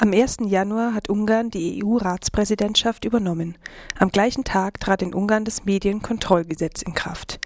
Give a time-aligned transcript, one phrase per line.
[0.00, 0.36] Am 1.
[0.46, 3.58] Januar hat Ungarn die EU-Ratspräsidentschaft übernommen.
[3.98, 7.40] Am gleichen Tag trat in Ungarn das Medienkontrollgesetz in Kraft.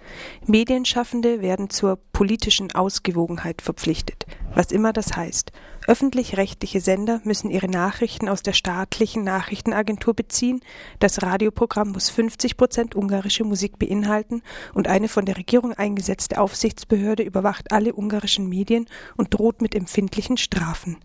[0.47, 5.51] Medienschaffende werden zur politischen Ausgewogenheit verpflichtet, was immer das heißt.
[5.89, 10.61] Öffentlich-rechtliche Sender müssen ihre Nachrichten aus der staatlichen Nachrichtenagentur beziehen,
[11.01, 14.43] das Radioprogramm muss 50 Prozent ungarische Musik beinhalten
[14.75, 20.37] und eine von der Regierung eingesetzte Aufsichtsbehörde überwacht alle ungarischen Medien und droht mit empfindlichen
[20.37, 20.99] Strafen.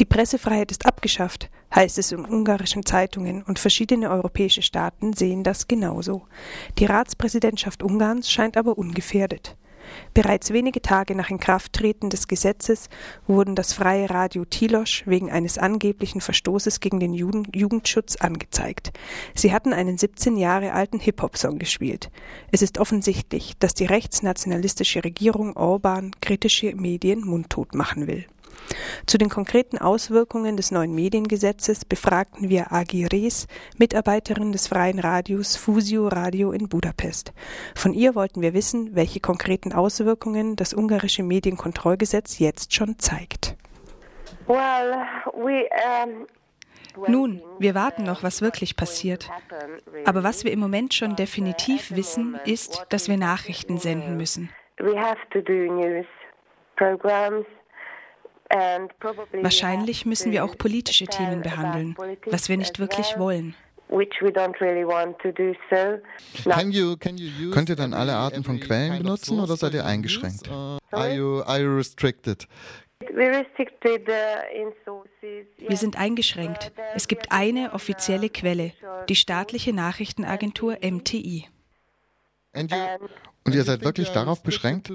[0.00, 5.68] Die Pressefreiheit ist abgeschafft, heißt es in ungarischen Zeitungen, und verschiedene europäische Staaten sehen das
[5.68, 6.26] genauso.
[6.78, 9.56] Die Ratspräsidentschaft Ungarns scheint aber ungefährdet.
[10.14, 12.88] Bereits wenige Tage nach Inkrafttreten des Gesetzes
[13.26, 18.92] wurden das freie Radio Tilos wegen eines angeblichen Verstoßes gegen den Jugendschutz angezeigt.
[19.34, 22.10] Sie hatten einen 17 Jahre alten Hip-Hop-Song gespielt.
[22.50, 28.26] Es ist offensichtlich, dass die rechtsnationalistische Regierung Orban kritische Medien mundtot machen will.
[29.06, 33.46] Zu den konkreten Auswirkungen des neuen Mediengesetzes befragten wir Agi Rees,
[33.78, 37.32] Mitarbeiterin des freien Radios Fusio Radio in Budapest.
[37.74, 43.56] Von ihr wollten wir wissen, welche konkreten Auswirkungen das ungarische Medienkontrollgesetz jetzt schon zeigt.
[47.08, 49.30] nun, wir warten noch, was wirklich passiert.
[50.04, 54.50] Aber was wir im Moment schon definitiv wissen, ist, dass wir Nachrichten senden müssen.
[58.50, 63.54] Wahrscheinlich müssen wir auch politische Themen behandeln, was wir nicht wirklich wollen.
[67.52, 70.48] Könnt ihr dann alle Arten von Quellen benutzen oder seid ihr eingeschränkt?
[70.50, 72.48] Are you, are you restricted?
[75.58, 76.72] Wir sind eingeschränkt.
[76.94, 78.72] Es gibt eine offizielle Quelle,
[79.08, 81.46] die staatliche Nachrichtenagentur MTI.
[82.54, 84.92] Und ihr seid wirklich darauf beschränkt?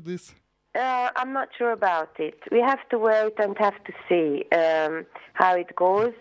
[0.75, 2.36] Uh, I'm not sure about it.
[2.52, 6.14] We have to wait and have to see um, how it goes.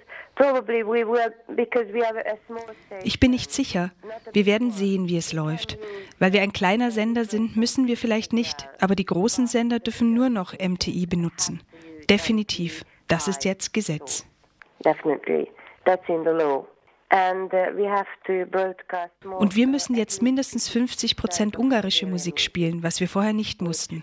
[3.03, 3.91] Ich bin nicht sicher.
[4.33, 5.79] Wir werden sehen, wie es läuft.
[6.19, 10.15] Weil wir ein kleiner Sender sind, müssen wir vielleicht nicht, aber die großen Sender dürfen
[10.15, 11.63] nur noch MTI benutzen.
[12.09, 12.85] Definitiv.
[13.09, 14.27] Das ist jetzt Gesetz.
[14.85, 15.51] Definitely.
[15.85, 16.67] That's in the law.
[17.11, 17.49] Uh,
[19.39, 24.03] Und wir müssen jetzt mindestens 50 Prozent ungarische Musik spielen, was wir vorher nicht mussten.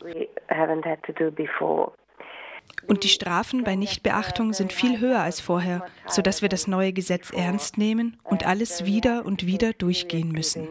[2.87, 7.31] Und die Strafen bei Nichtbeachtung sind viel höher als vorher, sodass wir das neue Gesetz
[7.31, 10.67] ernst nehmen und alles wieder und wieder durchgehen müssen.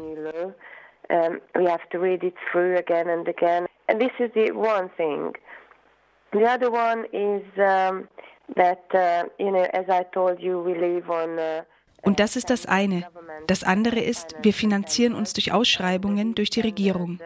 [6.35, 8.09] The other one is um,
[8.57, 11.63] that, uh, you know, as I told you, we live on uh,
[12.05, 13.07] und das ist das eine.
[13.47, 17.19] Das andere ist, wir finanzieren uns durch Ausschreibungen durch die Regierung.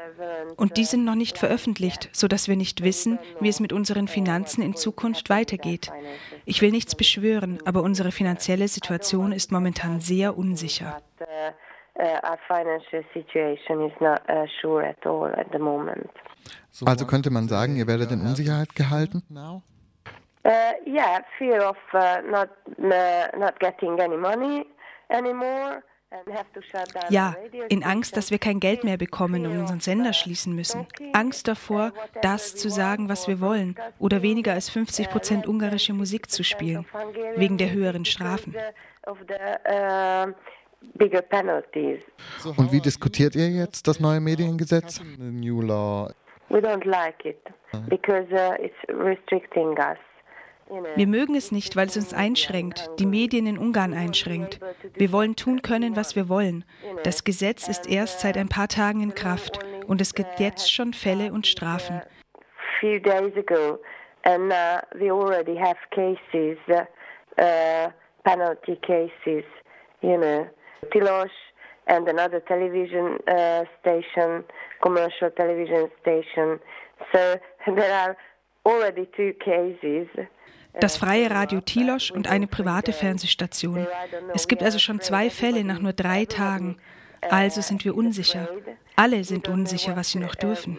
[0.57, 4.63] Und die sind noch nicht veröffentlicht, sodass wir nicht wissen, wie es mit unseren Finanzen
[4.63, 5.91] in Zukunft weitergeht.
[6.45, 11.01] Ich will nichts beschwören, aber unsere finanzielle Situation ist momentan sehr unsicher.
[16.85, 19.23] Also könnte man sagen, ihr werdet in Unsicherheit gehalten?
[20.45, 22.49] Uh, yeah, fear of uh, not
[22.79, 24.65] uh, not getting any money
[25.11, 25.83] anymore.
[27.11, 27.35] Ja,
[27.69, 30.87] in Angst, dass wir kein Geld mehr bekommen und unseren Sender schließen müssen.
[31.13, 31.93] Angst davor,
[32.23, 36.87] das zu sagen, was wir wollen, oder weniger als 50 Prozent ungarische Musik zu spielen,
[37.37, 38.57] wegen der höheren Strafen.
[42.57, 45.01] Und wie diskutiert ihr jetzt das neue Mediengesetz?
[46.51, 47.47] We don't like it
[47.91, 49.99] because uh, it's restricting us.
[50.97, 54.61] Wir mögen es nicht, weil es uns einschränkt, die Medien in Ungarn einschränkt.
[54.95, 56.65] Wir wollen tun können, was wir wollen.
[57.05, 60.93] Das Gesetz ist erst seit ein paar Tagen in Kraft und es gibt jetzt schon
[60.93, 62.03] Fälle und Strafen.
[62.81, 63.79] Few days ago,
[64.25, 67.91] and uh, we already have uh,
[68.25, 69.45] penalty cases,
[70.93, 71.31] Tilos
[71.89, 74.45] and another television uh, station,
[74.83, 76.61] commercial television station.
[77.13, 77.37] So
[77.75, 78.17] there are
[78.65, 80.07] already two cases
[80.81, 83.87] das freie Radio Tilosch und eine private Fernsehstation.
[84.35, 86.79] Es gibt also schon zwei Fälle nach nur drei Tagen.
[87.29, 88.49] Also sind wir unsicher.
[88.97, 90.79] Alle sind unsicher, was sie noch dürfen.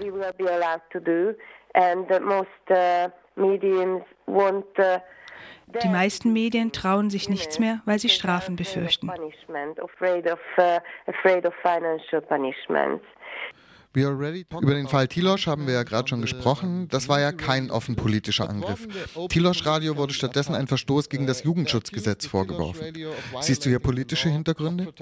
[5.83, 9.11] Die meisten Medien trauen sich nichts mehr, weil sie Strafen befürchten.
[13.95, 16.87] Über den Fall Tilosch haben wir ja gerade schon gesprochen.
[16.89, 18.87] Das war ja kein offen politischer Angriff.
[19.29, 22.93] Tilosch Radio wurde stattdessen ein Verstoß gegen das Jugendschutzgesetz vorgeworfen.
[23.41, 24.93] Siehst du hier politische Hintergründe?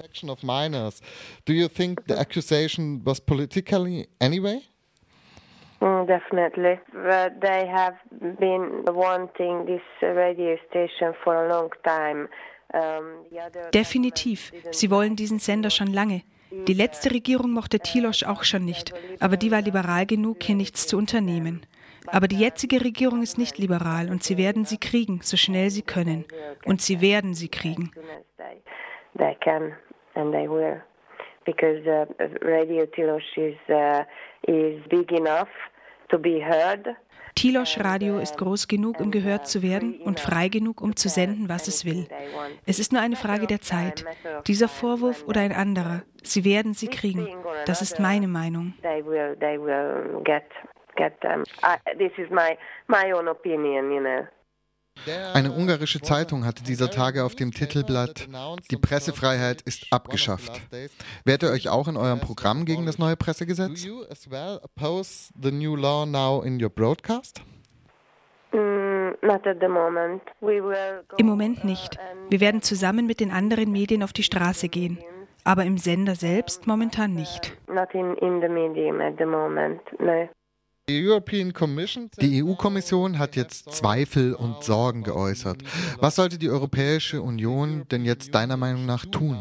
[1.44, 4.62] Do you think the accusation was politically anyway?
[5.80, 6.80] Mm, definitely.
[6.92, 7.96] But they have
[8.40, 12.28] been wanting this radio station for a long time.
[13.72, 14.52] Definitiv.
[14.72, 16.22] Sie wollen diesen Sender schon lange.
[16.50, 20.86] Die letzte Regierung mochte Tilosch auch schon nicht, aber die war liberal genug, hier nichts
[20.86, 21.62] zu unternehmen.
[22.06, 25.82] Aber die jetzige Regierung ist nicht liberal und sie werden sie kriegen, so schnell sie
[25.82, 26.24] können.
[26.64, 27.90] Und sie werden sie kriegen.
[31.44, 32.04] Because uh,
[32.42, 34.02] Radio Tilosch is, uh,
[34.46, 35.48] is big enough
[36.08, 36.96] to be heard.
[37.34, 41.48] Tilosch Radio ist groß genug, um gehört zu werden und frei genug, um zu senden,
[41.48, 42.08] was es will.
[42.66, 44.04] Es ist nur eine Frage der Zeit.
[44.48, 47.28] Dieser Vorwurf oder ein anderer, sie werden sie kriegen.
[47.64, 48.74] Das ist meine Meinung.
[55.34, 58.28] Eine ungarische Zeitung hatte dieser Tage auf dem Titelblatt
[58.70, 60.60] Die Pressefreiheit ist abgeschafft.
[61.24, 63.86] Wehrt ihr euch auch in eurem Programm gegen das neue Pressegesetz?
[68.52, 69.12] Mm,
[71.16, 71.98] Im Moment nicht.
[72.30, 74.98] Wir werden zusammen mit den anderen Medien auf die Straße gehen.
[75.44, 77.56] Aber im Sender selbst momentan nicht.
[77.68, 80.28] Not in, in the medium at the moment, no.
[80.88, 85.58] Die EU-Kommission hat jetzt Zweifel und Sorgen geäußert.
[86.00, 89.36] Was sollte die Europäische Union denn jetzt deiner Meinung nach tun?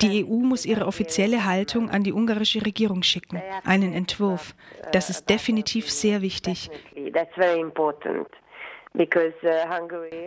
[0.00, 4.54] Die EU muss ihre offizielle Haltung an die ungarische Regierung schicken, einen Entwurf.
[4.92, 6.70] Das ist definitiv sehr wichtig.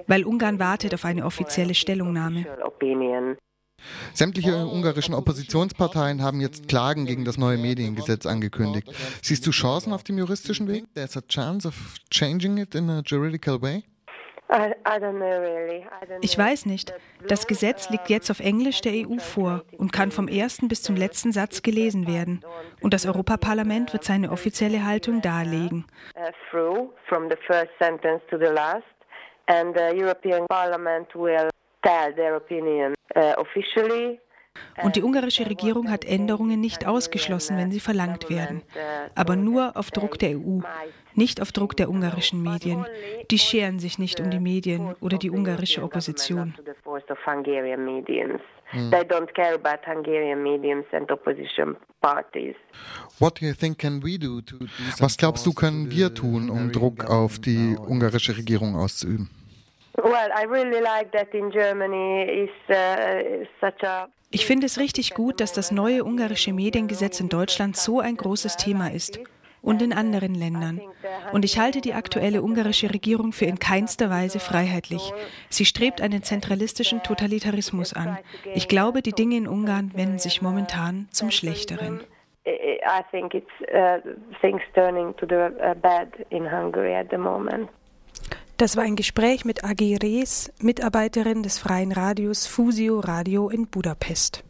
[0.07, 2.45] Weil Ungarn wartet auf eine offizielle Stellungnahme.
[4.13, 8.91] Sämtliche ungarischen Oppositionsparteien haben jetzt Klagen gegen das neue Mediengesetz angekündigt.
[9.21, 10.85] Siehst du Chancen auf dem juristischen Weg?
[10.93, 11.75] There's a chance of
[12.09, 13.83] changing it in a juridical way?
[16.21, 16.93] Ich weiß nicht.
[17.27, 20.95] Das Gesetz liegt jetzt auf Englisch der EU vor und kann vom ersten bis zum
[20.95, 22.45] letzten Satz gelesen werden.
[22.79, 25.85] Und das Europaparlament wird seine offizielle Haltung darlegen.
[29.45, 31.62] And the European Parliament will uh.
[34.83, 38.61] Und die ungarische Regierung hat Änderungen nicht ausgeschlossen, wenn sie verlangt werden.
[39.15, 40.59] Aber nur auf Druck der EU,
[41.15, 42.85] nicht auf Druck der ungarischen Medien.
[43.31, 46.55] Die scheren sich nicht um die Medien oder die ungarische Opposition.
[48.65, 48.91] Hm.
[54.99, 59.29] Was glaubst du, können wir tun, um Druck auf die ungarische Regierung auszuüben?
[59.95, 60.09] Uh,
[64.31, 68.57] ich finde es richtig gut, dass das neue ungarische Mediengesetz in Deutschland so ein großes
[68.57, 69.19] Thema ist
[69.61, 70.81] und in anderen Ländern.
[71.31, 75.13] Und ich halte die aktuelle ungarische Regierung für in keinster Weise freiheitlich.
[75.49, 78.17] Sie strebt einen zentralistischen Totalitarismus an.
[78.55, 82.01] Ich glaube, die Dinge in Ungarn wenden sich momentan zum Schlechteren.
[82.45, 83.99] I think it's uh,
[84.41, 87.69] things turning to the uh, bad in Hungary at the moment.
[88.63, 94.45] Das war ein Gespräch mit Agi Rees, Mitarbeiterin des freien Radios Fusio Radio in Budapest.